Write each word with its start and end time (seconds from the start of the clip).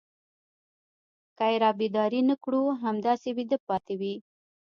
که 1.37 1.45
يې 1.51 1.57
رابيدارې 1.63 2.21
نه 2.29 2.35
کړو 2.43 2.61
همداسې 2.83 3.27
ويدې 3.35 3.57
پاتې 3.67 3.93
وي. 3.99 4.15